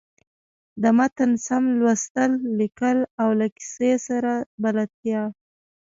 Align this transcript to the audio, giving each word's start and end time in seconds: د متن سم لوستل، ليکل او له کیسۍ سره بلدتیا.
د 0.81 0.83
متن 0.97 1.31
سم 1.45 1.63
لوستل، 1.79 2.31
ليکل 2.59 2.97
او 3.21 3.29
له 3.39 3.47
کیسۍ 3.55 3.93
سره 4.07 4.33
بلدتیا. 4.63 5.21